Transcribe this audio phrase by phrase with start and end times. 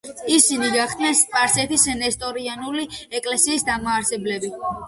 [0.35, 2.89] ისინი გახდნენ სპარსეთის ნესტორიანული
[3.21, 4.53] ეკლესიის დამაარსებლები.